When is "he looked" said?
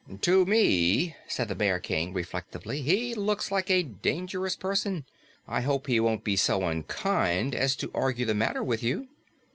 2.81-3.51